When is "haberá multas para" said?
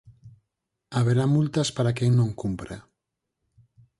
0.97-1.95